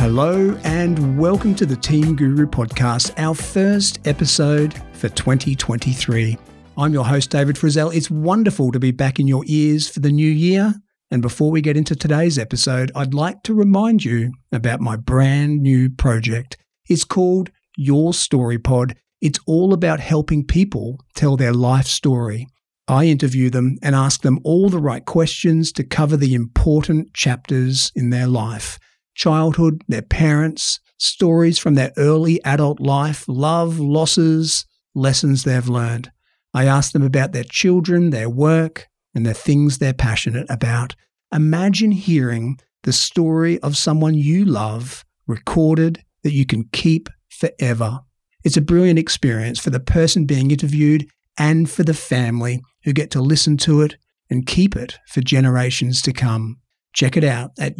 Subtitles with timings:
[0.00, 6.38] Hello, and welcome to the Team Guru podcast, our first episode for 2023.
[6.78, 7.94] I'm your host, David Frizzell.
[7.94, 10.72] It's wonderful to be back in your ears for the new year.
[11.10, 15.60] And before we get into today's episode, I'd like to remind you about my brand
[15.60, 16.56] new project.
[16.88, 18.96] It's called Your Story Pod.
[19.20, 22.46] It's all about helping people tell their life story.
[22.88, 27.92] I interview them and ask them all the right questions to cover the important chapters
[27.94, 28.78] in their life
[29.20, 36.10] childhood, their parents, stories from their early adult life, love, losses, lessons they've learned.
[36.54, 40.96] I ask them about their children, their work, and the things they're passionate about.
[41.34, 48.00] Imagine hearing the story of someone you love recorded that you can keep forever.
[48.42, 51.06] It's a brilliant experience for the person being interviewed
[51.36, 53.96] and for the family who get to listen to it
[54.30, 56.56] and keep it for generations to come.
[56.94, 57.78] Check it out at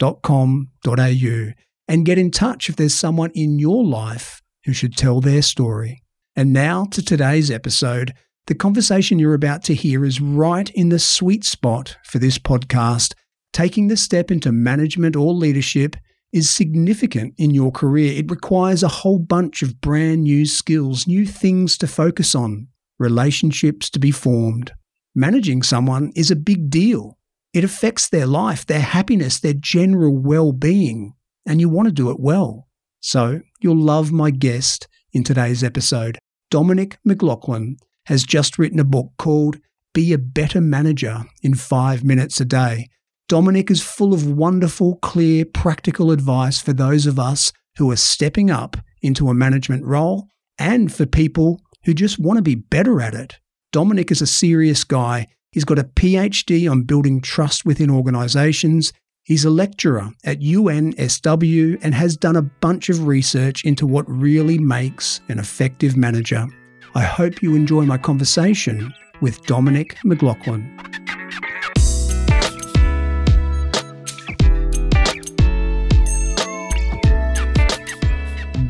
[0.00, 1.52] yourstorypod.com.au
[1.86, 6.02] and get in touch if there's someone in your life who should tell their story.
[6.34, 8.14] And now to today's episode.
[8.46, 13.14] The conversation you're about to hear is right in the sweet spot for this podcast.
[13.52, 15.96] Taking the step into management or leadership
[16.32, 18.18] is significant in your career.
[18.18, 23.88] It requires a whole bunch of brand new skills, new things to focus on, relationships
[23.90, 24.72] to be formed.
[25.14, 27.16] Managing someone is a big deal.
[27.54, 31.14] It affects their life, their happiness, their general well being,
[31.46, 32.66] and you want to do it well.
[32.98, 36.18] So you'll love my guest in today's episode.
[36.50, 39.60] Dominic McLaughlin has just written a book called
[39.92, 42.88] Be a Better Manager in Five Minutes a Day.
[43.28, 48.50] Dominic is full of wonderful, clear, practical advice for those of us who are stepping
[48.50, 50.26] up into a management role
[50.58, 53.38] and for people who just want to be better at it.
[53.70, 58.92] Dominic is a serious guy He's got a PhD on building trust within organizations.
[59.22, 64.58] He's a lecturer at UNSW and has done a bunch of research into what really
[64.58, 66.44] makes an effective manager.
[66.96, 70.76] I hope you enjoy my conversation with Dominic McLaughlin.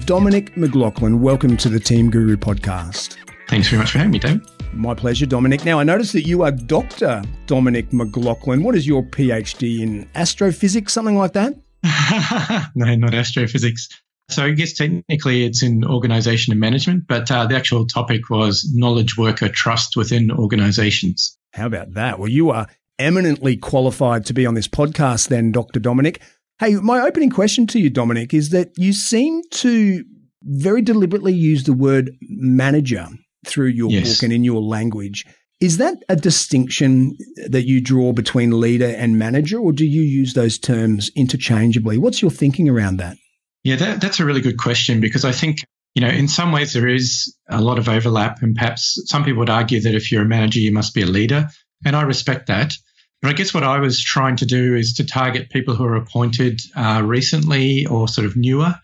[0.04, 3.16] Dominic McLaughlin, welcome to the Team Guru podcast.
[3.48, 4.46] Thanks very much for having me, David.
[4.76, 5.64] My pleasure, Dominic.
[5.64, 7.22] Now, I noticed that you are Dr.
[7.46, 8.62] Dominic McLaughlin.
[8.62, 11.54] What is your PhD in astrophysics, something like that?
[12.74, 13.88] no, not astrophysics.
[14.30, 18.68] So I guess technically it's in organization and management, but uh, the actual topic was
[18.74, 21.36] knowledge worker trust within organizations.
[21.52, 22.18] How about that?
[22.18, 22.66] Well, you are
[22.98, 25.78] eminently qualified to be on this podcast, then, Dr.
[25.78, 26.20] Dominic.
[26.58, 30.04] Hey, my opening question to you, Dominic, is that you seem to
[30.42, 33.08] very deliberately use the word manager
[33.46, 34.14] through your yes.
[34.14, 35.24] book and in your language.
[35.60, 37.16] Is that a distinction
[37.48, 41.96] that you draw between leader and manager, or do you use those terms interchangeably?
[41.96, 43.16] What's your thinking around that?
[43.62, 45.58] Yeah, that, that's a really good question because I think,
[45.94, 49.38] you know, in some ways there is a lot of overlap, and perhaps some people
[49.38, 51.48] would argue that if you're a manager, you must be a leader.
[51.86, 52.74] And I respect that.
[53.22, 55.96] But I guess what I was trying to do is to target people who are
[55.96, 58.74] appointed uh, recently or sort of newer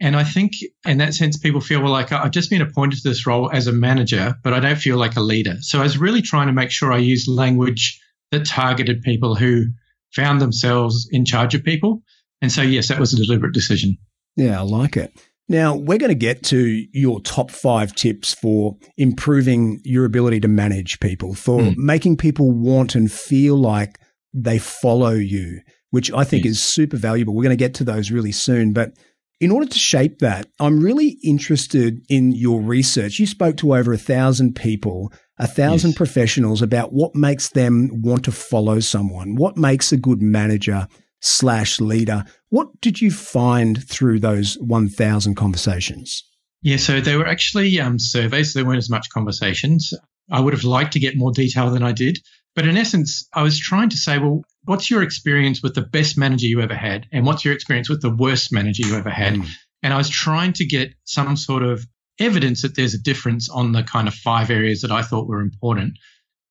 [0.00, 0.52] and I think
[0.86, 3.66] in that sense, people feel, well, like I've just been appointed to this role as
[3.66, 5.56] a manager, but I don't feel like a leader.
[5.60, 8.00] So I was really trying to make sure I used language
[8.30, 9.66] that targeted people who
[10.14, 12.02] found themselves in charge of people.
[12.40, 13.98] And so, yes, that was a deliberate decision.
[14.36, 15.12] Yeah, I like it.
[15.48, 20.48] Now, we're going to get to your top five tips for improving your ability to
[20.48, 21.76] manage people, for mm.
[21.76, 23.98] making people want and feel like
[24.34, 25.60] they follow you,
[25.90, 26.52] which I think yes.
[26.52, 27.34] is super valuable.
[27.34, 28.72] We're going to get to those really soon.
[28.72, 28.92] But
[29.40, 33.18] in order to shape that, I'm really interested in your research.
[33.18, 35.96] You spoke to over a thousand people, a thousand yes.
[35.96, 40.88] professionals about what makes them want to follow someone, what makes a good manager
[41.20, 42.24] slash leader.
[42.48, 46.24] What did you find through those 1,000 conversations?
[46.62, 48.52] Yeah, so they were actually um, surveys.
[48.52, 49.92] So there weren't as much conversations.
[50.30, 52.18] I would have liked to get more detail than I did.
[52.54, 56.18] But in essence, I was trying to say, well, what's your experience with the best
[56.18, 57.06] manager you ever had?
[57.10, 59.34] And what's your experience with the worst manager you ever had?
[59.34, 59.48] Mm.
[59.82, 61.86] And I was trying to get some sort of
[62.20, 65.40] evidence that there's a difference on the kind of five areas that I thought were
[65.40, 65.94] important.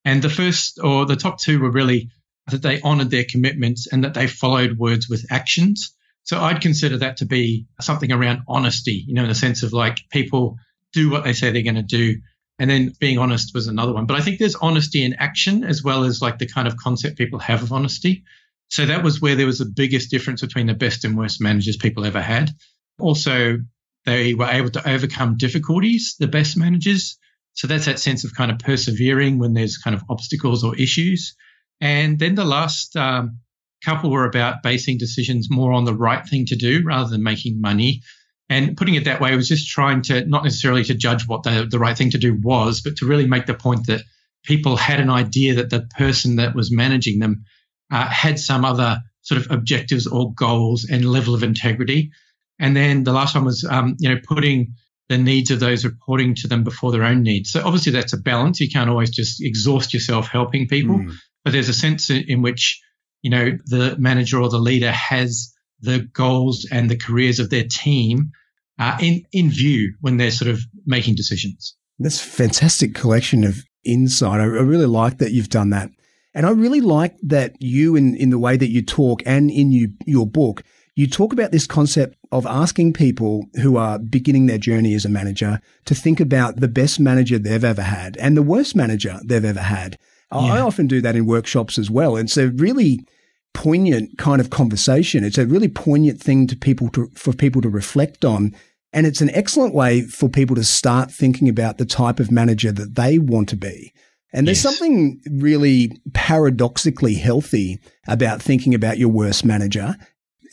[0.04, 2.10] And the first or the top two were really
[2.48, 5.94] that they honored their commitments and that they followed words with actions.
[6.24, 9.74] So I'd consider that to be something around honesty, you know, in the sense of
[9.74, 10.58] like people
[10.92, 12.16] do what they say they're going to do
[12.60, 14.06] and then being honest was another one.
[14.06, 17.18] But I think there's honesty in action as well as like the kind of concept
[17.18, 18.24] people have of honesty.
[18.70, 21.78] So that was where there was the biggest difference between the best and worst managers
[21.78, 22.52] people ever had.
[23.00, 23.60] Also,
[24.06, 27.18] they were able to overcome difficulties, the best managers.
[27.54, 31.36] So that's that sense of kind of persevering when there's kind of obstacles or issues.
[31.80, 33.40] And then the last um,
[33.84, 37.62] couple were about basing decisions more on the right thing to do rather than making
[37.62, 38.02] money.
[38.50, 41.44] And putting it that way it was just trying to not necessarily to judge what
[41.44, 44.04] the, the right thing to do was, but to really make the point that
[44.44, 47.44] people had an idea that the person that was managing them
[47.92, 52.12] uh, had some other sort of objectives or goals and level of integrity.
[52.60, 54.76] And then the last one was, um, you know, putting
[55.10, 57.52] the needs of those reporting to them before their own needs.
[57.52, 58.60] So obviously that's a balance.
[58.60, 61.14] You can't always just exhaust yourself helping people, mm.
[61.44, 62.82] but there's a sense in which,
[63.22, 67.66] you know, the manager or the leader has the goals and the careers of their
[67.70, 68.32] team
[68.80, 71.76] uh, in, in view when they're sort of making decisions.
[72.00, 74.40] That's a fantastic collection of insight.
[74.40, 75.90] I, I really like that you've done that.
[76.34, 79.72] And I really like that you, in, in the way that you talk and in
[79.72, 80.64] you, your book,
[80.96, 85.10] you talk about this concept of asking people who are beginning their journey as a
[85.10, 89.46] manager to think about the best manager they've ever had and the worst manager they've
[89.46, 89.98] ever had.
[90.32, 90.40] Yeah.
[90.40, 92.16] I often do that in workshops as well.
[92.18, 93.06] And so, really
[93.54, 95.24] poignant kind of conversation.
[95.24, 98.56] It's a really poignant thing to people to, for people to reflect on.
[98.94, 102.72] And it's an excellent way for people to start thinking about the type of manager
[102.72, 103.94] that they want to be.
[104.34, 104.78] And there's yes.
[104.78, 109.96] something really paradoxically healthy about thinking about your worst manager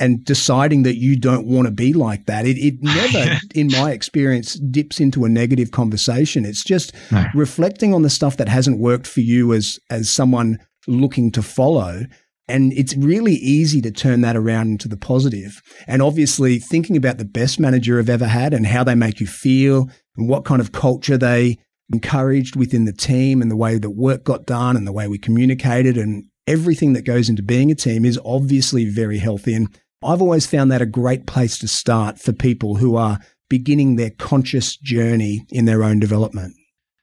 [0.01, 2.47] and deciding that you don't want to be like that.
[2.47, 6.45] It, it never, in my experience, dips into a negative conversation.
[6.45, 7.27] It's just no.
[7.35, 12.03] reflecting on the stuff that hasn't worked for you as, as someone looking to follow.
[12.47, 15.63] And it's really easy to turn that around into the positive.
[15.87, 19.27] And obviously thinking about the best manager I've ever had and how they make you
[19.27, 21.59] feel and what kind of culture they
[21.93, 25.19] encouraged within the team and the way that work got done and the way we
[25.19, 29.55] communicated and everything that goes into being a team is obviously very healthy.
[29.55, 29.69] And
[30.03, 33.19] I've always found that a great place to start for people who are
[33.49, 36.55] beginning their conscious journey in their own development.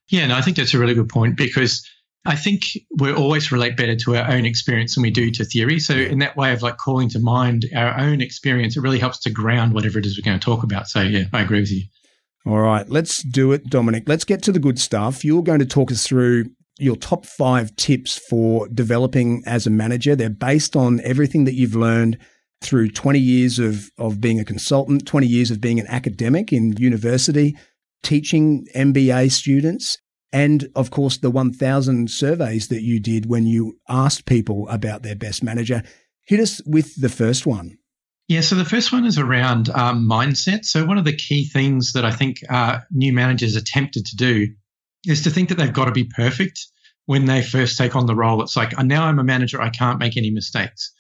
[0.10, 1.88] Yeah, and no, I think that's a really good point because
[2.24, 2.64] I think
[3.00, 5.80] we always relate better to our own experience than we do to theory.
[5.80, 9.20] So, in that way of like calling to mind our own experience, it really helps
[9.22, 10.88] to ground whatever it is we're going to talk about.
[10.88, 11.84] So, yeah, I agree with you.
[12.46, 14.04] All right, let's do it, Dominic.
[14.08, 15.26] Let's get to the good stuff.
[15.26, 16.46] You're going to talk us through
[16.80, 20.16] your top five tips for developing as a manager.
[20.16, 22.18] They're based on everything that you've learned
[22.62, 26.76] through 20 years of, of being a consultant, 20 years of being an academic in
[26.78, 27.56] university,
[28.04, 29.98] teaching MBA students,
[30.34, 35.16] and of course, the 1,000 surveys that you did when you asked people about their
[35.16, 35.84] best manager.
[36.24, 37.78] Hit us with the first one.
[38.28, 40.64] Yeah, so the first one is around um, mindset.
[40.64, 44.16] So, one of the key things that I think uh, new managers are tempted to
[44.16, 44.48] do
[45.06, 46.66] is to think that they've got to be perfect
[47.08, 48.42] when they first take on the role.
[48.42, 50.94] It's like, now I'm a manager, I can't make any mistakes.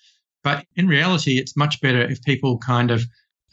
[0.44, 3.04] But in reality, it's much better if people kind of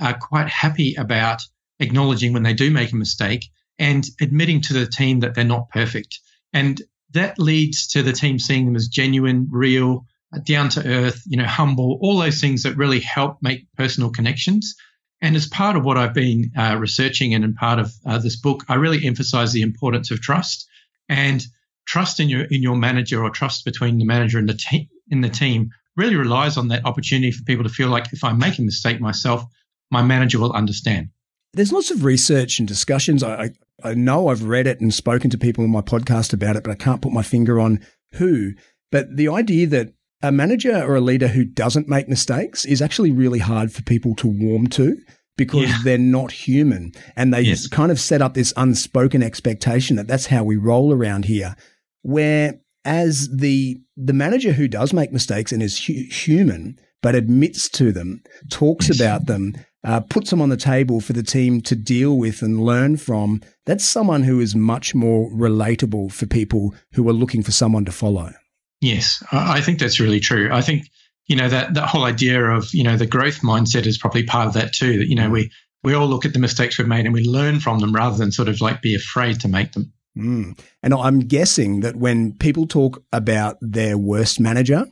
[0.01, 1.43] are quite happy about
[1.79, 3.49] acknowledging when they do make a mistake
[3.79, 6.21] and admitting to the team that they're not perfect.
[6.53, 6.81] And
[7.13, 10.07] that leads to the team seeing them as genuine, real,
[10.45, 14.75] down to earth, you know, humble, all those things that really help make personal connections.
[15.21, 18.37] And as part of what I've been uh, researching and in part of uh, this
[18.37, 20.69] book, I really emphasize the importance of trust
[21.09, 21.45] and
[21.87, 25.23] trust in your in your manager or trust between the manager and the team in
[25.23, 28.59] the team really relies on that opportunity for people to feel like if I make
[28.59, 29.43] a mistake myself,
[29.91, 31.09] my manager will understand.
[31.55, 33.23] There's lots of research and discussions.
[33.23, 33.51] I, I
[33.85, 36.77] know I've read it and spoken to people in my podcast about it, but I
[36.77, 37.81] can't put my finger on
[38.13, 38.53] who.
[38.91, 39.93] But the idea that
[40.23, 44.15] a manager or a leader who doesn't make mistakes is actually really hard for people
[44.17, 44.97] to warm to
[45.37, 45.79] because yeah.
[45.85, 47.69] they're not human and they yes.
[47.69, 51.55] kind of set up this unspoken expectation that that's how we roll around here
[52.03, 57.69] where as the the manager who does make mistakes and is hu- human but admits
[57.69, 58.99] to them, talks yes.
[58.99, 62.61] about them, uh, puts them on the table for the team to deal with and
[62.61, 67.53] learn from, that's someone who is much more relatable for people who are looking for
[67.53, 68.33] someone to follow.
[68.81, 70.51] Yes, I think that's really true.
[70.53, 70.89] I think
[71.27, 74.47] you know that that whole idea of you know the growth mindset is probably part
[74.47, 74.99] of that too.
[74.99, 75.33] That you know mm.
[75.33, 75.51] we
[75.83, 78.33] we all look at the mistakes we've made and we learn from them rather than
[78.33, 79.93] sort of like be afraid to make them.
[80.17, 80.59] Mm.
[80.83, 84.87] And I'm guessing that when people talk about their worst manager,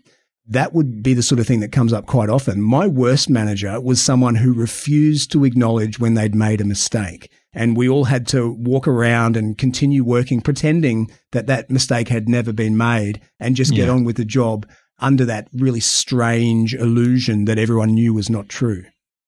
[0.49, 2.63] that would be the sort of thing that comes up quite often.
[2.63, 7.31] My worst manager was someone who refused to acknowledge when they'd made a mistake.
[7.53, 12.29] And we all had to walk around and continue working, pretending that that mistake had
[12.29, 13.93] never been made and just get yeah.
[13.93, 18.85] on with the job under that really strange illusion that everyone knew was not true.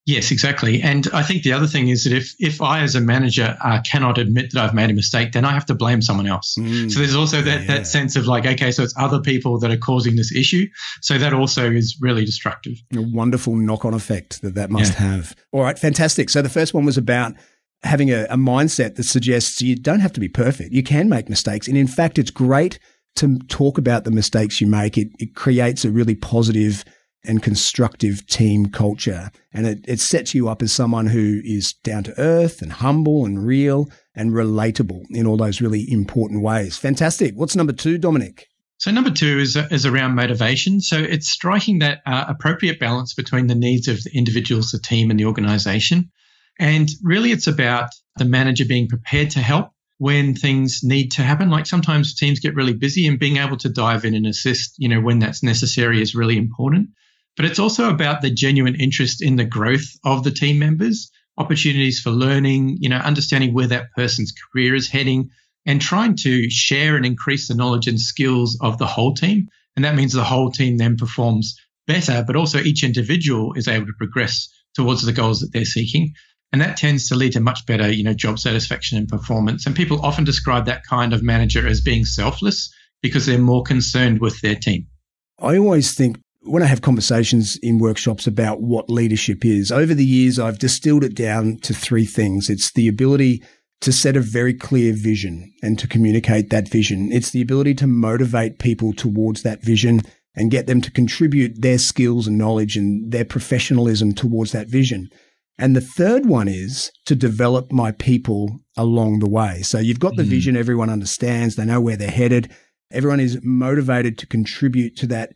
[0.08, 0.80] Yes, exactly.
[0.80, 3.82] And I think the other thing is that if if I as a manager uh,
[3.82, 6.56] cannot admit that I've made a mistake, then I have to blame someone else.
[6.58, 7.66] Mm, so there's also that, yeah.
[7.66, 10.66] that sense of like, okay, so it's other people that are causing this issue.
[11.02, 12.78] So that also is really destructive.
[12.96, 15.08] A wonderful knock on effect that that must yeah.
[15.08, 15.36] have.
[15.52, 16.30] All right, fantastic.
[16.30, 17.34] So the first one was about
[17.82, 20.72] having a, a mindset that suggests you don't have to be perfect.
[20.72, 21.68] You can make mistakes.
[21.68, 22.78] And in fact, it's great
[23.16, 24.96] to talk about the mistakes you make.
[24.96, 26.82] It, it creates a really positive
[27.28, 29.30] and constructive team culture.
[29.52, 33.24] And it, it sets you up as someone who is down to earth and humble
[33.24, 36.76] and real and relatable in all those really important ways.
[36.78, 37.34] Fantastic.
[37.34, 38.48] What's number two, Dominic?
[38.78, 40.80] So number two is is around motivation.
[40.80, 45.10] So it's striking that uh, appropriate balance between the needs of the individuals, the team,
[45.10, 46.10] and the organization.
[46.60, 51.50] And really, it's about the manager being prepared to help when things need to happen.
[51.50, 54.88] Like sometimes teams get really busy and being able to dive in and assist, you
[54.88, 56.90] know, when that's necessary is really important.
[57.38, 62.00] But it's also about the genuine interest in the growth of the team members, opportunities
[62.00, 65.30] for learning, you know, understanding where that person's career is heading
[65.64, 69.46] and trying to share and increase the knowledge and skills of the whole team.
[69.76, 71.54] And that means the whole team then performs
[71.86, 76.14] better, but also each individual is able to progress towards the goals that they're seeking.
[76.50, 79.64] And that tends to lead to much better, you know, job satisfaction and performance.
[79.64, 84.20] And people often describe that kind of manager as being selfless because they're more concerned
[84.20, 84.88] with their team.
[85.38, 90.04] I always think when I have conversations in workshops about what leadership is, over the
[90.04, 92.48] years, I've distilled it down to three things.
[92.48, 93.42] It's the ability
[93.80, 97.12] to set a very clear vision and to communicate that vision.
[97.12, 100.00] It's the ability to motivate people towards that vision
[100.34, 105.08] and get them to contribute their skills and knowledge and their professionalism towards that vision.
[105.58, 109.62] And the third one is to develop my people along the way.
[109.62, 110.28] So you've got the mm.
[110.28, 112.52] vision, everyone understands, they know where they're headed.
[112.92, 115.32] Everyone is motivated to contribute to that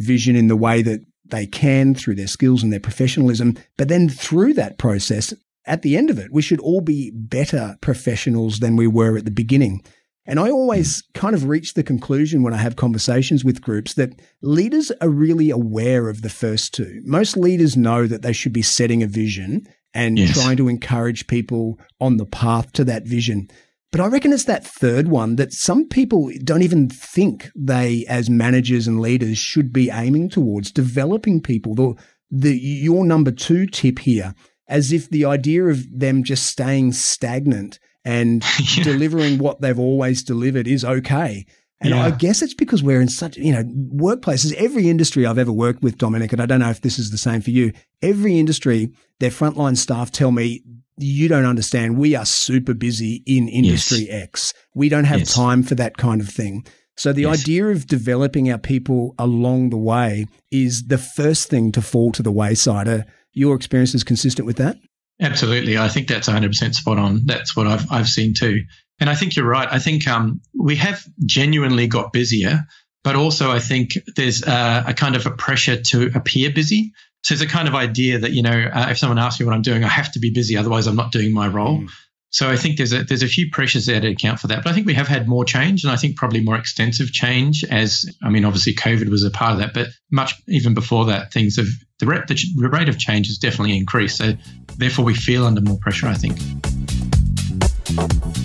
[0.00, 3.56] vision in the way that they can through their skills and their professionalism.
[3.76, 5.32] But then through that process,
[5.64, 9.24] at the end of it, we should all be better professionals than we were at
[9.24, 9.84] the beginning.
[10.26, 14.20] And I always kind of reach the conclusion when I have conversations with groups that
[14.42, 17.00] leaders are really aware of the first two.
[17.04, 20.40] Most leaders know that they should be setting a vision and yes.
[20.40, 23.50] trying to encourage people on the path to that vision.
[23.92, 28.30] But I reckon it's that third one that some people don't even think they, as
[28.30, 31.74] managers and leaders, should be aiming towards developing people.
[31.74, 31.94] The,
[32.30, 34.34] the, your number two tip here,
[34.68, 38.44] as if the idea of them just staying stagnant and
[38.76, 38.84] yeah.
[38.84, 41.46] delivering what they've always delivered is okay.
[41.80, 42.04] And yeah.
[42.04, 45.82] I guess it's because we're in such, you know, workplaces, every industry I've ever worked
[45.82, 48.92] with, Dominic, and I don't know if this is the same for you, every industry,
[49.18, 50.62] their frontline staff tell me,
[51.02, 51.98] you don't understand.
[51.98, 54.22] We are super busy in industry yes.
[54.22, 54.54] X.
[54.74, 55.34] We don't have yes.
[55.34, 56.66] time for that kind of thing.
[56.96, 57.40] So the yes.
[57.40, 62.22] idea of developing our people along the way is the first thing to fall to
[62.22, 62.88] the wayside.
[62.88, 64.76] Are your experiences consistent with that?
[65.20, 65.78] Absolutely.
[65.78, 67.22] I think that's 100% spot on.
[67.24, 68.60] That's what I've, I've seen too.
[68.98, 69.68] And I think you're right.
[69.70, 72.66] I think um, we have genuinely got busier,
[73.02, 76.92] but also I think there's a, a kind of a pressure to appear busy.
[77.22, 79.54] So it's a kind of idea that, you know, uh, if someone asks me what
[79.54, 81.80] I'm doing, I have to be busy, otherwise I'm not doing my role.
[81.80, 81.90] Mm.
[82.30, 84.62] So I think there's a there's a few pressures there to account for that.
[84.62, 87.64] But I think we have had more change, and I think probably more extensive change.
[87.64, 91.32] As I mean, obviously COVID was a part of that, but much even before that,
[91.32, 91.66] things have
[91.98, 94.18] the rate the rate of change has definitely increased.
[94.18, 94.34] So
[94.76, 96.06] therefore, we feel under more pressure.
[96.06, 96.38] I think.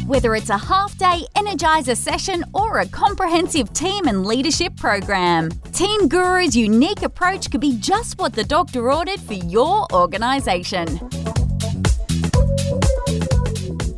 [0.07, 6.07] Whether it's a half day Energizer session or a comprehensive team and leadership program, Team
[6.07, 10.99] Guru's unique approach could be just what the doctor ordered for your organisation.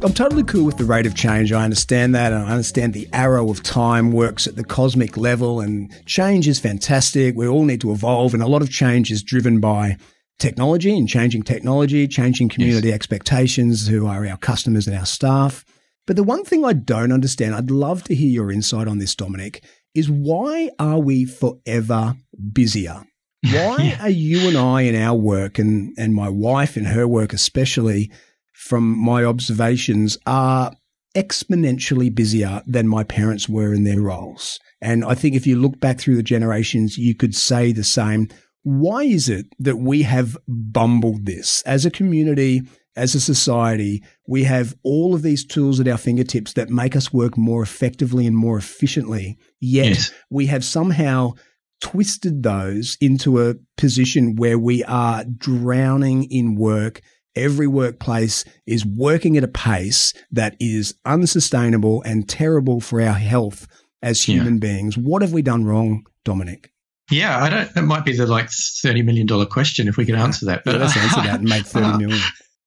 [0.03, 1.51] I'm totally cool with the rate of change.
[1.51, 2.31] I understand that.
[2.31, 6.59] And I understand the arrow of time works at the cosmic level and change is
[6.59, 7.35] fantastic.
[7.35, 8.33] We all need to evolve.
[8.35, 9.97] And a lot of change is driven by
[10.39, 12.95] technology and changing technology, changing community yes.
[12.95, 15.65] expectations, who are our customers and our staff.
[16.05, 19.15] But the one thing I don't understand, I'd love to hear your insight on this,
[19.15, 19.63] Dominic,
[19.93, 22.15] is why are we forever
[22.53, 23.03] busier?
[23.53, 24.01] Why yeah.
[24.01, 28.11] are you and I in our work and, and my wife in her work especially
[28.57, 30.73] from my observations, are
[31.15, 34.59] exponentially busier than my parents were in their roles.
[34.81, 38.27] And I think if you look back through the generations, you could say the same.
[38.69, 42.63] Why is it that we have bumbled this as a community,
[42.97, 44.03] as a society?
[44.27, 48.27] We have all of these tools at our fingertips that make us work more effectively
[48.27, 49.37] and more efficiently.
[49.61, 50.11] Yet yes.
[50.29, 51.35] we have somehow
[51.79, 56.99] twisted those into a position where we are drowning in work
[57.37, 63.65] every workplace is working at a pace that is unsustainable and terrible for our health
[64.01, 64.59] as human yeah.
[64.59, 64.97] beings.
[64.97, 66.73] What have we done wrong, Dominic?
[67.09, 67.73] Yeah, I don't.
[67.73, 70.63] That might be the like thirty million dollar question if we could answer that.
[70.65, 72.19] But yeah, let's answer that and make thirty million.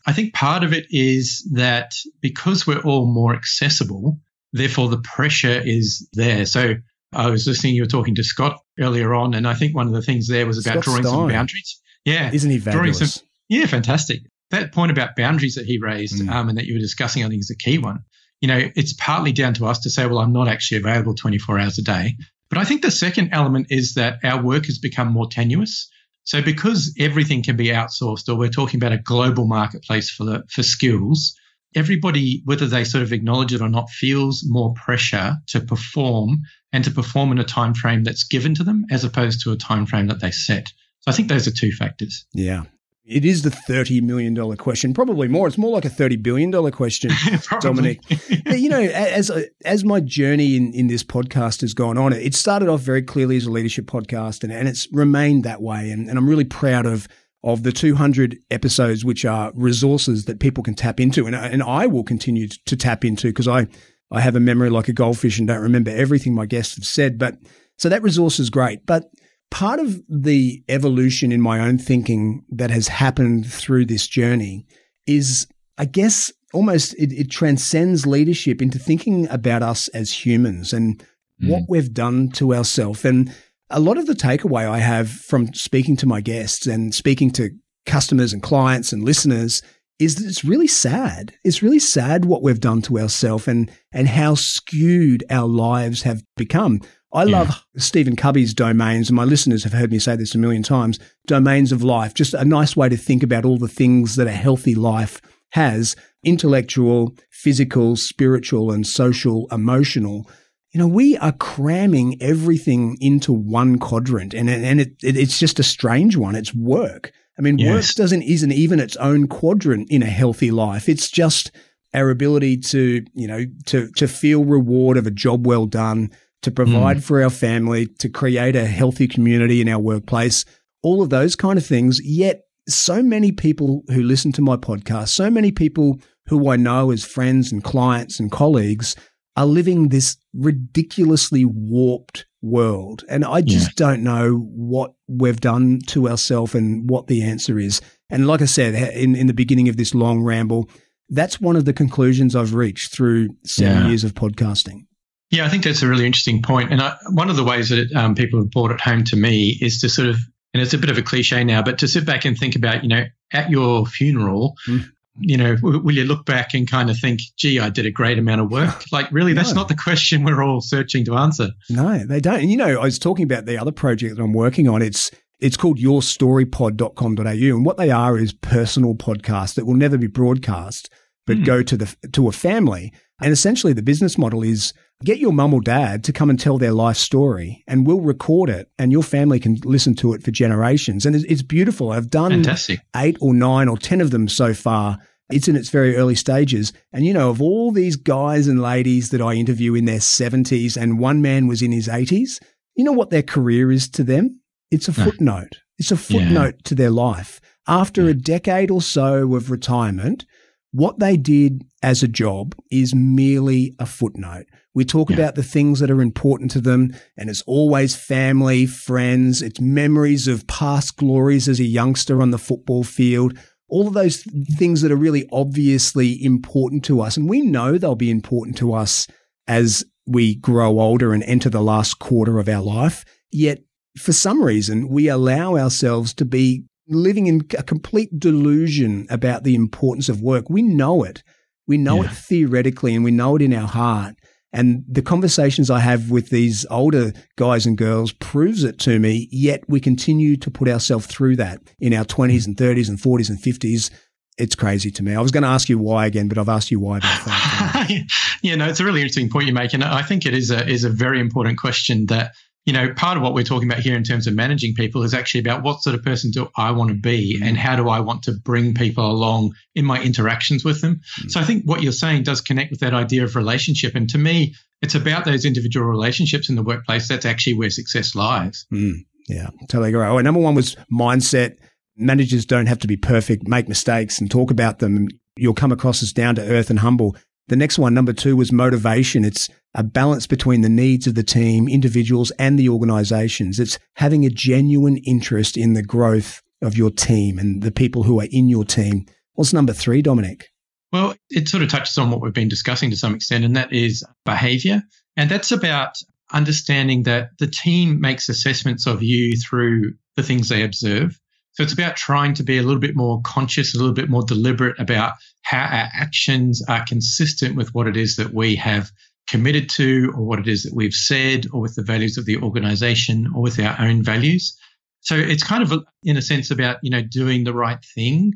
[0.06, 4.18] I think part of it is that because we're all more accessible,
[4.52, 6.46] therefore the pressure is there.
[6.46, 6.74] So
[7.12, 7.74] I was listening.
[7.74, 10.46] You were talking to Scott earlier on, and I think one of the things there
[10.46, 11.12] was about Scott drawing Stein.
[11.12, 11.80] some boundaries.
[12.04, 13.14] Yeah, isn't he fabulous?
[13.14, 16.30] Some, yeah, fantastic that point about boundaries that he raised mm.
[16.30, 18.00] um, and that you were discussing, I think is a key one.
[18.40, 21.58] You know, it's partly down to us to say, well, I'm not actually available 24
[21.58, 22.16] hours a day.
[22.50, 25.88] But I think the second element is that our work has become more tenuous.
[26.24, 30.42] So because everything can be outsourced, or we're talking about a global marketplace for the,
[30.50, 31.34] for skills,
[31.74, 36.42] everybody, whether they sort of acknowledge it or not, feels more pressure to perform
[36.72, 39.56] and to perform in a time frame that's given to them as opposed to a
[39.56, 40.68] time frame that they set.
[41.00, 42.26] So I think those are two factors.
[42.34, 42.64] Yeah.
[43.04, 45.48] It is the $30 million question, probably more.
[45.48, 47.10] It's more like a $30 billion question,
[47.60, 48.00] Dominic.
[48.46, 49.30] you know, as,
[49.64, 53.36] as my journey in, in this podcast has gone on, it started off very clearly
[53.36, 55.90] as a leadership podcast and, and it's remained that way.
[55.90, 57.08] And, and I'm really proud of
[57.42, 61.26] of the 200 episodes, which are resources that people can tap into.
[61.26, 63.66] And, and I will continue to tap into because I,
[64.10, 67.18] I have a memory like a goldfish and don't remember everything my guests have said.
[67.18, 67.38] But
[67.78, 68.84] so that resource is great.
[68.84, 69.10] But
[69.50, 74.66] part of the evolution in my own thinking that has happened through this journey
[75.06, 81.02] is, I guess, almost it, it transcends leadership into thinking about us as humans and
[81.42, 81.48] mm.
[81.48, 83.04] what we've done to ourselves.
[83.04, 83.32] And
[83.70, 87.50] a lot of the takeaway I have from speaking to my guests and speaking to
[87.86, 89.62] customers and clients and listeners
[89.98, 91.34] is that it's really sad.
[91.44, 96.22] It's really sad what we've done to ourselves and and how skewed our lives have
[96.36, 96.80] become.
[97.12, 97.38] I yeah.
[97.38, 100.98] love Stephen Covey's domains, and my listeners have heard me say this a million times.
[101.26, 104.32] Domains of life, just a nice way to think about all the things that a
[104.32, 110.28] healthy life has: intellectual, physical, spiritual, and social, emotional
[110.72, 115.58] you know, we are cramming everything into one quadrant and, and it, it, it's just
[115.58, 116.36] a strange one.
[116.36, 117.12] It's work.
[117.38, 117.74] I mean, yes.
[117.74, 120.88] work doesn't, isn't even its own quadrant in a healthy life.
[120.88, 121.50] It's just
[121.92, 126.12] our ability to, you know, to, to feel reward of a job well done,
[126.42, 127.02] to provide mm.
[127.02, 130.44] for our family, to create a healthy community in our workplace,
[130.82, 132.00] all of those kind of things.
[132.02, 136.90] Yet so many people who listen to my podcast, so many people who I know
[136.90, 138.96] as friends and clients and colleagues
[139.36, 143.04] are living this ridiculously warped world.
[143.08, 143.86] And I just yeah.
[143.86, 147.80] don't know what we've done to ourselves and what the answer is.
[148.08, 150.70] And like I said in, in the beginning of this long ramble,
[151.08, 153.88] that's one of the conclusions I've reached through seven yeah.
[153.88, 154.86] years of podcasting.
[155.30, 156.72] Yeah, I think that's a really interesting point.
[156.72, 159.16] And I, one of the ways that it, um, people have brought it home to
[159.16, 160.16] me is to sort of,
[160.52, 162.82] and it's a bit of a cliche now, but to sit back and think about,
[162.82, 164.84] you know, at your funeral, mm
[165.20, 168.18] you know, will you look back and kind of think, gee, I did a great
[168.18, 168.84] amount of work?
[168.92, 169.60] Like, really, that's no.
[169.60, 171.50] not the question we're all searching to answer.
[171.68, 172.40] No, they don't.
[172.40, 174.82] And, you know, I was talking about the other project that I'm working on.
[174.82, 177.56] It's, it's called yourstorypod.com.au.
[177.56, 180.90] And what they are is personal podcasts that will never be broadcast,
[181.26, 181.44] but mm.
[181.44, 182.92] go to the, to a family.
[183.20, 184.72] And essentially the business model is
[185.04, 188.50] get your mum or dad to come and tell their life story and we'll record
[188.50, 191.06] it and your family can listen to it for generations.
[191.06, 191.90] And it's, beautiful.
[191.90, 192.80] I've done Fantastic.
[192.96, 194.98] eight or nine or 10 of them so far
[195.30, 196.72] it's in its very early stages.
[196.92, 200.76] And, you know, of all these guys and ladies that I interview in their 70s,
[200.76, 202.42] and one man was in his 80s,
[202.74, 204.40] you know what their career is to them?
[204.70, 205.60] It's a footnote.
[205.78, 206.62] It's a footnote yeah.
[206.64, 207.40] to their life.
[207.66, 208.10] After yeah.
[208.10, 210.24] a decade or so of retirement,
[210.72, 214.46] what they did as a job is merely a footnote.
[214.74, 215.16] We talk yeah.
[215.16, 220.28] about the things that are important to them, and it's always family, friends, it's memories
[220.28, 223.36] of past glories as a youngster on the football field,
[223.68, 224.22] all of those
[224.56, 227.16] things that are really obviously important to us.
[227.16, 229.06] And we know they'll be important to us
[229.48, 233.04] as we grow older and enter the last quarter of our life.
[233.30, 233.62] Yet,
[233.96, 239.54] for some reason, we allow ourselves to be living in a complete delusion about the
[239.54, 240.50] importance of work.
[240.50, 241.22] We know it.
[241.66, 242.10] We know yeah.
[242.10, 244.16] it theoretically and we know it in our heart.
[244.52, 249.28] And the conversations I have with these older guys and girls proves it to me,
[249.30, 253.30] yet we continue to put ourselves through that in our 20s and 30s and 40s
[253.30, 253.90] and 50s.
[254.38, 255.14] It's crazy to me.
[255.14, 258.02] I was going to ask you why again, but I've asked you why about that.
[258.42, 259.72] yeah, no, it's a really interesting point you make.
[259.74, 262.32] And I think it is a, is a very important question that
[262.66, 265.14] you know, part of what we're talking about here in terms of managing people is
[265.14, 267.46] actually about what sort of person do I want to be mm.
[267.46, 271.00] and how do I want to bring people along in my interactions with them.
[271.22, 271.30] Mm.
[271.30, 273.94] So I think what you're saying does connect with that idea of relationship.
[273.94, 277.08] And to me, it's about those individual relationships in the workplace.
[277.08, 278.66] That's actually where success lies.
[278.72, 279.04] Mm.
[279.28, 280.04] Yeah, totally agree.
[280.04, 281.56] Oh, number one was mindset.
[281.96, 285.08] Managers don't have to be perfect, make mistakes and talk about them.
[285.36, 287.16] You'll come across as down to earth and humble.
[287.50, 289.24] The next one, number two, was motivation.
[289.24, 293.58] It's a balance between the needs of the team, individuals, and the organizations.
[293.58, 298.20] It's having a genuine interest in the growth of your team and the people who
[298.20, 299.04] are in your team.
[299.34, 300.48] What's number three, Dominic?
[300.92, 303.72] Well, it sort of touches on what we've been discussing to some extent, and that
[303.72, 304.84] is behavior.
[305.16, 305.96] And that's about
[306.32, 311.18] understanding that the team makes assessments of you through the things they observe.
[311.60, 314.24] So it's about trying to be a little bit more conscious, a little bit more
[314.24, 318.90] deliberate about how our actions are consistent with what it is that we have
[319.28, 322.38] committed to or what it is that we've said or with the values of the
[322.38, 324.56] organization or with our own values.
[325.00, 328.32] So it's kind of, in a sense, about, you know, doing the right thing,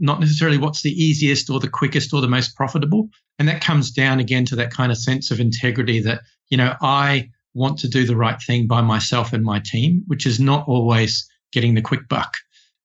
[0.00, 3.08] not necessarily what's the easiest or the quickest or the most profitable.
[3.38, 6.74] And that comes down again to that kind of sense of integrity that, you know,
[6.80, 10.66] I want to do the right thing by myself and my team, which is not
[10.66, 12.34] always getting the quick buck.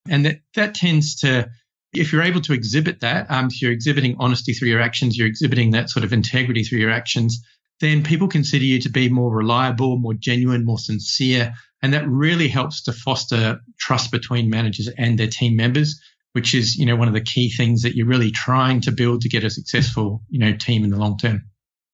[0.07, 1.49] And that, that tends to,
[1.93, 5.27] if you're able to exhibit that, um, if you're exhibiting honesty through your actions, you're
[5.27, 7.43] exhibiting that sort of integrity through your actions,
[7.79, 11.53] then people consider you to be more reliable, more genuine, more sincere.
[11.81, 15.99] And that really helps to foster trust between managers and their team members,
[16.33, 19.21] which is, you know, one of the key things that you're really trying to build
[19.21, 21.43] to get a successful, you know, team in the long term.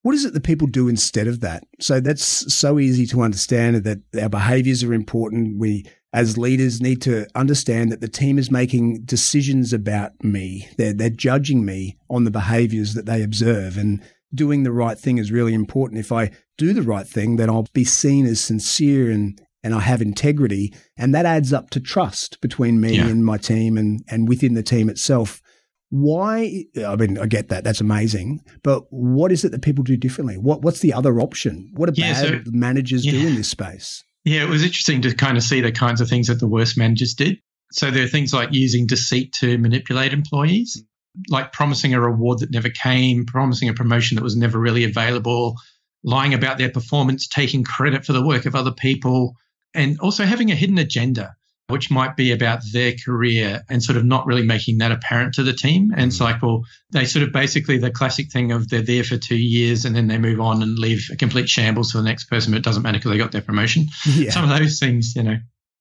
[0.02, 1.64] What is it that people do instead of that?
[1.80, 5.58] So that's so easy to understand that our behaviors are important.
[5.58, 10.66] We, as leaders, need to understand that the team is making decisions about me.
[10.78, 13.78] They're, they're judging me on the behaviors that they observe.
[13.78, 14.02] And
[14.34, 16.00] doing the right thing is really important.
[16.00, 19.82] If I do the right thing, then I'll be seen as sincere and, and I
[19.82, 20.74] have integrity.
[20.96, 23.08] And that adds up to trust between me yeah.
[23.08, 25.42] and my team and, and within the team itself.
[25.90, 26.64] Why?
[26.78, 27.66] I mean, I get that.
[27.66, 28.40] That's amazing.
[28.64, 30.38] But what is it that people do differently?
[30.38, 31.72] What What's the other option?
[31.76, 33.12] What do yeah, bad so, managers yeah.
[33.12, 34.02] do in this space?
[34.26, 36.78] Yeah, it was interesting to kind of see the kinds of things that the worst
[36.78, 37.40] managers did.
[37.72, 40.84] So there are things like using deceit to manipulate employees,
[41.30, 45.58] like promising a reward that never came, promising a promotion that was never really available,
[46.04, 49.36] lying about their performance, taking credit for the work of other people,
[49.76, 51.35] and also having a hidden agenda
[51.68, 55.44] which might be about their career and sort of not really making that apparent to
[55.44, 55.92] the team.
[55.96, 56.22] And it's mm.
[56.22, 59.84] like, well, they sort of basically the classic thing of they're there for two years
[59.84, 62.58] and then they move on and leave a complete shambles for the next person, but
[62.58, 63.88] it doesn't matter because they got their promotion.
[64.06, 64.30] Yeah.
[64.30, 65.38] Some of those things, you know.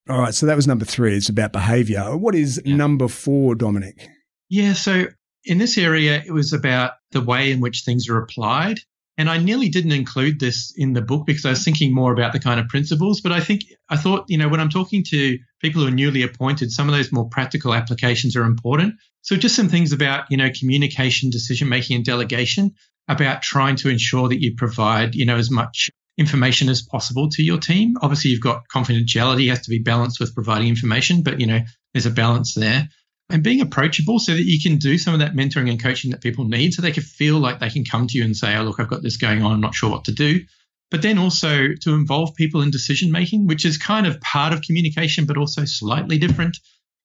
[0.09, 0.35] All right.
[0.35, 1.16] So that was number three.
[1.16, 2.16] It's about behavior.
[2.16, 2.77] What is yeah.
[2.77, 4.09] number four, Dominic?
[4.49, 4.73] Yeah.
[4.73, 5.07] So
[5.44, 8.81] in this area, it was about the way in which things are applied.
[9.16, 12.33] And I nearly didn't include this in the book because I was thinking more about
[12.33, 13.20] the kind of principles.
[13.20, 16.22] But I think I thought, you know, when I'm talking to people who are newly
[16.22, 18.96] appointed, some of those more practical applications are important.
[19.22, 22.74] So just some things about, you know, communication, decision making, and delegation,
[23.09, 27.42] about trying to ensure that you provide, you know, as much information as possible to
[27.42, 27.94] your team.
[28.03, 31.61] Obviously, you've got confidentiality has to be balanced with providing information, but you know,
[31.94, 32.88] there's a balance there
[33.31, 36.20] and being approachable so that you can do some of that mentoring and coaching that
[36.20, 38.64] people need so they can feel like they can come to you and say, oh,
[38.64, 39.53] look, I've got this going on.
[39.53, 40.40] I'm not sure what to do.
[40.90, 44.62] But then also to involve people in decision making, which is kind of part of
[44.62, 46.59] communication, but also slightly different.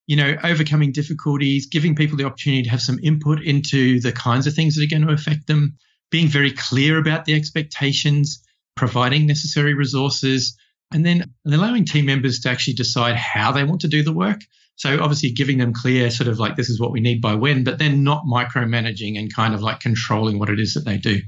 [0.06, 4.48] You know, overcoming difficulties, giving people the opportunity to have some input into the kinds
[4.48, 5.78] of things that are going to affect them,
[6.12, 8.44] being very clear about the expectations,
[8.76, 10.58] providing necessary resources,
[10.92, 14.42] and then allowing team members to actually decide how they want to do the work.
[14.76, 17.64] So obviously giving them clear sort of like this is what we need by when,
[17.64, 21.20] but then not micromanaging and kind of like controlling what it is that they do.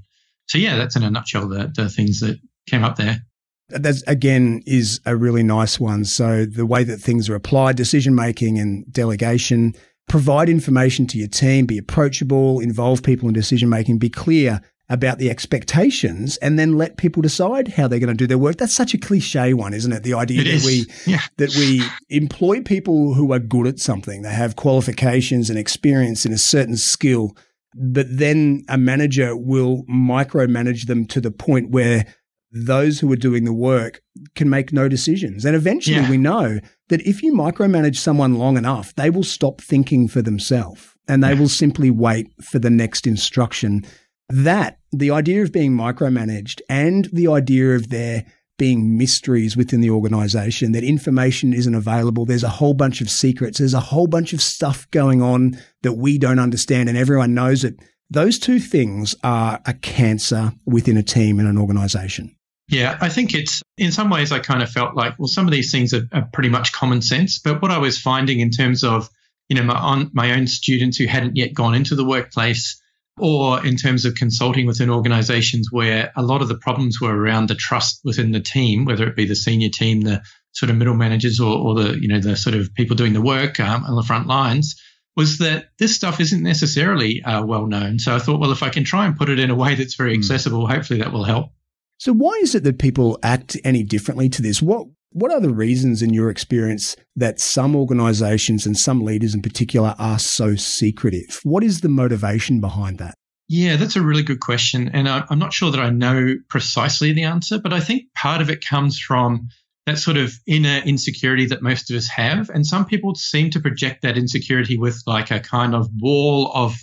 [0.51, 2.37] So yeah, that's in a nutshell the, the things that
[2.69, 3.21] came up there.
[3.69, 6.03] That again is a really nice one.
[6.03, 9.73] So the way that things are applied, decision making and delegation,
[10.09, 14.59] provide information to your team, be approachable, involve people in decision making, be clear
[14.89, 18.57] about the expectations and then let people decide how they're going to do their work.
[18.57, 20.03] That's such a cliche one, isn't it?
[20.03, 20.65] The idea it that is.
[20.65, 21.21] we yeah.
[21.37, 24.21] that we employ people who are good at something.
[24.21, 27.37] They have qualifications and experience in a certain skill,
[27.75, 32.05] but then a manager will micromanage them to the point where
[32.53, 34.01] those who are doing the work
[34.35, 35.45] can make no decisions.
[35.45, 36.09] And eventually yeah.
[36.09, 40.93] we know that if you micromanage someone long enough, they will stop thinking for themselves
[41.07, 41.39] and they yeah.
[41.39, 43.85] will simply wait for the next instruction
[44.31, 48.25] that, the idea of being micromanaged and the idea of there
[48.61, 52.27] being mysteries within the organization, that information isn't available.
[52.27, 53.57] There's a whole bunch of secrets.
[53.57, 57.63] There's a whole bunch of stuff going on that we don't understand and everyone knows
[57.63, 57.79] it.
[58.11, 62.35] Those two things are a cancer within a team and an organization.
[62.67, 65.51] Yeah, I think it's in some ways I kind of felt like, well, some of
[65.51, 67.39] these things are, are pretty much common sense.
[67.39, 69.09] But what I was finding in terms of,
[69.49, 72.79] you know, my, on, my own students who hadn't yet gone into the workplace,
[73.21, 77.47] or in terms of consulting within organizations where a lot of the problems were around
[77.47, 80.21] the trust within the team, whether it be the senior team, the
[80.53, 83.21] sort of middle managers or, or the, you know, the sort of people doing the
[83.21, 84.81] work um, on the front lines
[85.15, 87.99] was that this stuff isn't necessarily uh, well known.
[87.99, 89.95] So I thought, well, if I can try and put it in a way that's
[89.95, 90.19] very hmm.
[90.19, 90.73] accessible, mm.
[90.73, 91.51] hopefully that will help.
[91.97, 94.61] So why is it that people act any differently to this?
[94.61, 99.41] What what are the reasons in your experience that some organizations and some leaders in
[99.41, 101.39] particular are so secretive?
[101.43, 103.15] What is the motivation behind that?
[103.47, 104.89] Yeah, that's a really good question.
[104.93, 108.49] And I'm not sure that I know precisely the answer, but I think part of
[108.49, 109.49] it comes from
[109.85, 112.49] that sort of inner insecurity that most of us have.
[112.49, 116.75] And some people seem to project that insecurity with like a kind of wall of,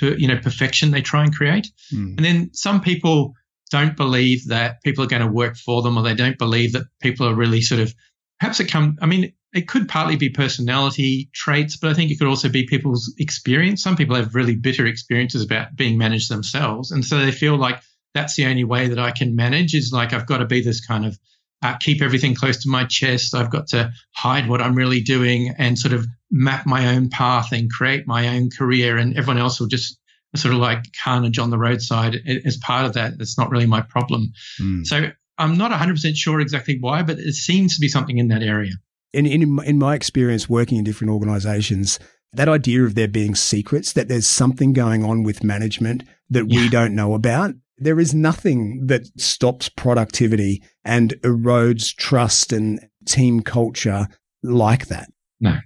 [0.00, 1.68] you know, perfection they try and create.
[1.92, 2.16] Mm.
[2.16, 3.34] And then some people
[3.70, 6.86] don't believe that people are going to work for them or they don't believe that
[7.00, 7.92] people are really sort of
[8.38, 12.18] perhaps it come i mean it could partly be personality traits, but I think it
[12.18, 13.82] could also be people's experience.
[13.82, 16.90] Some people have really bitter experiences about being managed themselves.
[16.90, 17.80] And so they feel like
[18.12, 20.84] that's the only way that I can manage is like I've got to be this
[20.84, 21.18] kind of
[21.62, 23.34] uh, keep everything close to my chest.
[23.34, 27.52] I've got to hide what I'm really doing and sort of map my own path
[27.52, 28.98] and create my own career.
[28.98, 29.98] And everyone else will just
[30.36, 33.14] sort of like carnage on the roadside as part of that.
[33.20, 34.32] It's not really my problem.
[34.60, 34.86] Mm.
[34.86, 38.42] So I'm not 100% sure exactly why, but it seems to be something in that
[38.42, 38.72] area.
[39.12, 41.98] In, in, in my experience working in different organizations,
[42.32, 46.60] that idea of there being secrets, that there's something going on with management that yeah.
[46.60, 53.40] we don't know about, there is nothing that stops productivity and erodes trust and team
[53.40, 54.08] culture
[54.42, 55.10] like that.
[55.40, 55.58] No.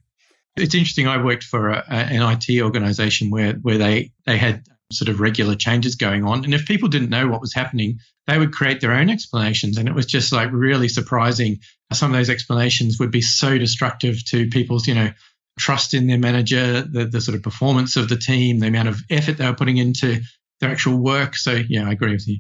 [0.56, 1.06] It's interesting.
[1.06, 5.54] I worked for a, an IT organization where, where they, they had sort of regular
[5.54, 6.44] changes going on.
[6.44, 9.78] And if people didn't know what was happening, they would create their own explanations.
[9.78, 11.60] And it was just like really surprising.
[11.92, 15.10] Some of those explanations would be so destructive to people's, you know,
[15.58, 19.00] trust in their manager, the, the sort of performance of the team, the amount of
[19.10, 20.20] effort they were putting into
[20.60, 21.36] their actual work.
[21.36, 22.38] So, yeah, I agree with you.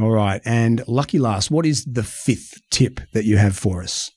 [0.00, 0.40] All right.
[0.44, 4.10] And lucky last, what is the fifth tip that you have for us?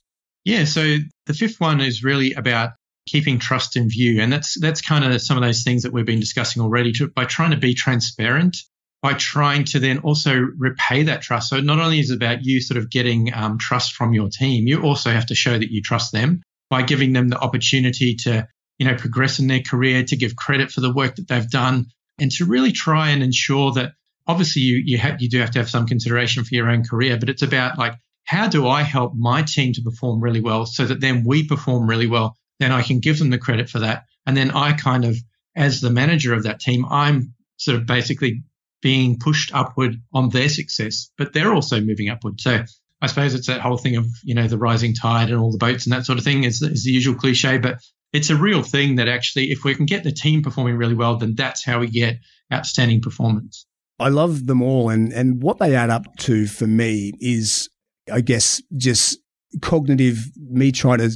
[0.46, 0.66] Yeah.
[0.66, 2.72] So the fifth one is really about
[3.06, 4.22] keeping trust in view.
[4.22, 7.08] And that's, that's kind of some of those things that we've been discussing already to,
[7.08, 8.58] by trying to be transparent,
[9.02, 11.50] by trying to then also repay that trust.
[11.50, 14.68] So not only is it about you sort of getting um, trust from your team,
[14.68, 18.48] you also have to show that you trust them by giving them the opportunity to,
[18.80, 21.88] you know, progress in their career, to give credit for the work that they've done,
[22.18, 23.92] and to really try and ensure that
[24.26, 27.18] obviously you you have you do have to have some consideration for your own career,
[27.18, 27.94] but it's about like
[28.26, 31.88] how do I help my team to perform really well so that then we perform
[31.88, 32.38] really well?
[32.60, 35.18] Then I can give them the credit for that, and then I kind of
[35.56, 38.44] as the manager of that team, I'm sort of basically
[38.82, 42.42] being pushed upward on their success, but they're also moving upward.
[42.42, 42.64] So
[43.02, 45.58] I suppose it's that whole thing of you know the rising tide and all the
[45.58, 47.80] boats and that sort of thing is, is the usual cliche, but
[48.14, 51.18] it's a real thing that actually, if we can get the team performing really well,
[51.18, 52.20] then that's how we get
[52.54, 53.66] outstanding performance.
[54.00, 54.90] I love them all.
[54.90, 57.70] And, and what they add up to for me is,
[58.12, 59.18] I guess, just
[59.62, 61.12] cognitive, me trying to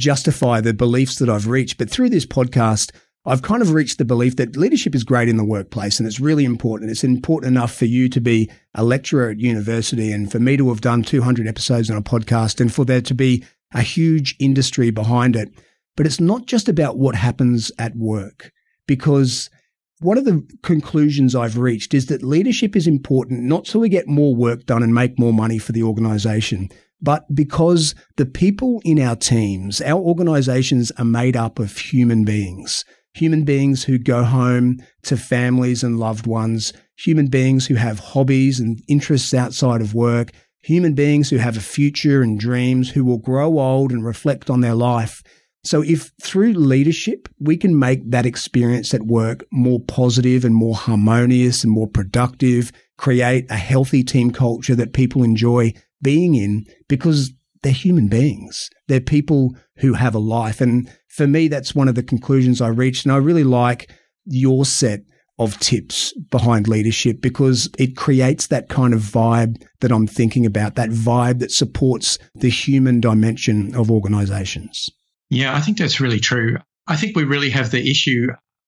[0.00, 1.78] justify the beliefs that I've reached.
[1.78, 2.90] But through this podcast,
[3.26, 6.18] I've kind of reached the belief that leadership is great in the workplace and it's
[6.18, 6.90] really important.
[6.90, 10.70] It's important enough for you to be a lecturer at university and for me to
[10.70, 14.90] have done 200 episodes on a podcast and for there to be a huge industry
[14.90, 15.52] behind it.
[15.96, 18.52] But it's not just about what happens at work,
[18.86, 19.50] because
[19.98, 24.08] one of the conclusions I've reached is that leadership is important not so we get
[24.08, 26.70] more work done and make more money for the organization,
[27.02, 32.84] but because the people in our teams, our organizations are made up of human beings.
[33.14, 38.60] Human beings who go home to families and loved ones, human beings who have hobbies
[38.60, 40.30] and interests outside of work,
[40.62, 44.60] human beings who have a future and dreams, who will grow old and reflect on
[44.60, 45.22] their life.
[45.64, 50.74] So if through leadership, we can make that experience at work more positive and more
[50.74, 57.32] harmonious and more productive, create a healthy team culture that people enjoy being in because
[57.62, 58.70] they're human beings.
[58.88, 60.60] They're people who have a life.
[60.60, 63.04] And for me, that's one of the conclusions I reached.
[63.04, 63.90] And I really like
[64.24, 65.00] your set
[65.38, 70.74] of tips behind leadership because it creates that kind of vibe that I'm thinking about,
[70.74, 74.90] that vibe that supports the human dimension of organizations.
[75.30, 76.58] Yeah, I think that's really true.
[76.88, 78.26] I think we really have the issue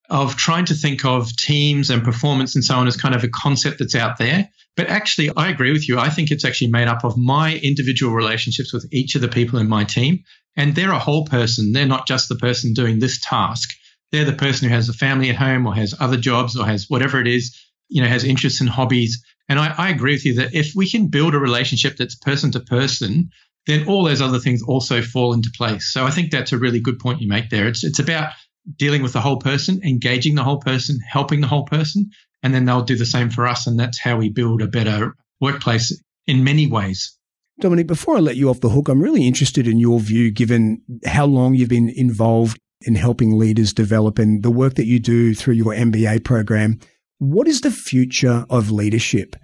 [0.08, 3.28] of trying to think of teams and performance and so on as kind of a
[3.28, 4.48] concept that's out there.
[4.76, 5.98] But actually, I agree with you.
[5.98, 9.58] I think it's actually made up of my individual relationships with each of the people
[9.58, 10.24] in my team.
[10.56, 11.72] And they're a whole person.
[11.72, 13.70] They're not just the person doing this task.
[14.10, 16.86] They're the person who has a family at home or has other jobs or has
[16.88, 17.58] whatever it is,
[17.88, 19.22] you know, has interests and hobbies.
[19.48, 22.52] And I, I agree with you that if we can build a relationship that's person
[22.52, 23.30] to person,
[23.66, 25.92] then all those other things also fall into place.
[25.92, 27.68] So I think that's a really good point you make there.
[27.68, 28.32] It's it's about
[28.78, 32.10] dealing with the whole person, engaging the whole person, helping the whole person,
[32.42, 33.66] and then they'll do the same for us.
[33.66, 37.16] And that's how we build a better workplace in many ways.
[37.60, 40.82] Dominic, before I let you off the hook, I'm really interested in your view, given
[41.04, 45.34] how long you've been involved in helping leaders develop and the work that you do
[45.34, 46.80] through your MBA program.
[47.18, 49.36] What is the future of leadership?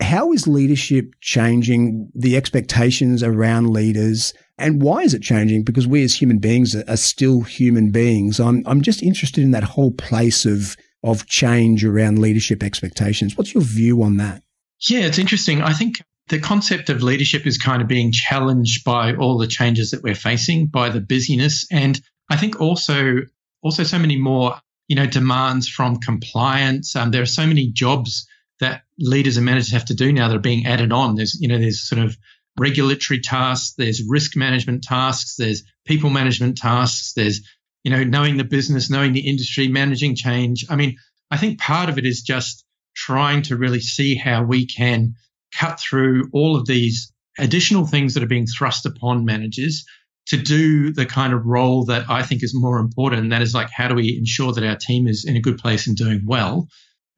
[0.00, 4.34] How is leadership changing the expectations around leaders?
[4.58, 5.64] And why is it changing?
[5.64, 8.40] Because we as human beings are, still human beings.
[8.40, 13.36] I'm, I'm just interested in that whole place of, of change around leadership expectations.
[13.36, 14.42] What's your view on that?
[14.88, 15.62] Yeah, it's interesting.
[15.62, 19.90] I think the concept of leadership is kind of being challenged by all the changes
[19.90, 23.22] that we're facing, by the busyness, and I think also
[23.62, 26.96] also so many more you know demands from compliance.
[26.96, 28.26] Um, there are so many jobs
[28.62, 31.16] that leaders and managers have to do now that are being added on.
[31.16, 32.16] There's, you know, there's sort of
[32.58, 37.40] regulatory tasks, there's risk management tasks, there's people management tasks, there's,
[37.84, 40.64] you know, knowing the business, knowing the industry, managing change.
[40.70, 40.96] I mean,
[41.30, 42.64] I think part of it is just
[42.94, 45.14] trying to really see how we can
[45.56, 49.84] cut through all of these additional things that are being thrust upon managers
[50.26, 53.22] to do the kind of role that I think is more important.
[53.22, 55.58] And that is like, how do we ensure that our team is in a good
[55.58, 56.68] place and doing well?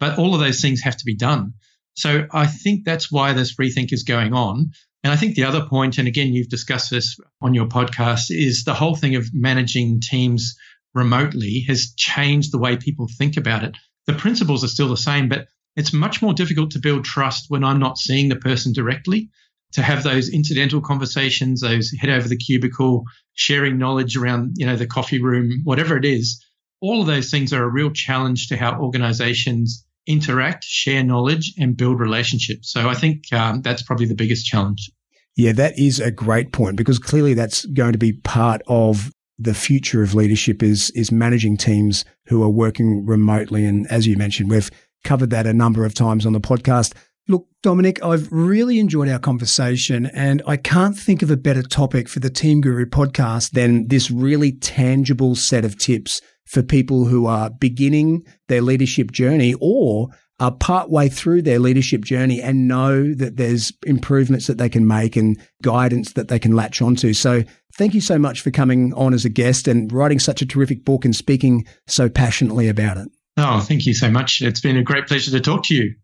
[0.00, 1.54] But all of those things have to be done.
[1.94, 4.72] So I think that's why this rethink is going on.
[5.04, 8.64] And I think the other point, and again, you've discussed this on your podcast, is
[8.64, 10.56] the whole thing of managing teams
[10.94, 13.76] remotely has changed the way people think about it.
[14.06, 17.64] The principles are still the same, but it's much more difficult to build trust when
[17.64, 19.28] I'm not seeing the person directly.
[19.72, 24.76] To have those incidental conversations, those head over the cubicle, sharing knowledge around, you know,
[24.76, 26.42] the coffee room, whatever it is,
[26.80, 31.76] all of those things are a real challenge to how organizations interact, share knowledge, and
[31.76, 32.70] build relationships.
[32.72, 34.90] So I think um, that's probably the biggest challenge.
[35.36, 39.54] Yeah, that is a great point because clearly that's going to be part of the
[39.54, 43.64] future of leadership is is managing teams who are working remotely.
[43.64, 44.70] And as you mentioned, we've
[45.02, 46.94] covered that a number of times on the podcast.
[47.26, 52.08] Look, Dominic, I've really enjoyed our conversation, and I can't think of a better topic
[52.08, 57.26] for the Team Guru podcast than this really tangible set of tips for people who
[57.26, 60.08] are beginning their leadership journey or
[60.40, 65.16] are partway through their leadership journey and know that there's improvements that they can make
[65.16, 67.12] and guidance that they can latch onto.
[67.12, 67.44] So,
[67.76, 70.84] thank you so much for coming on as a guest and writing such a terrific
[70.84, 73.08] book and speaking so passionately about it.
[73.36, 74.42] Oh, thank you so much.
[74.42, 75.94] It's been a great pleasure to talk to you.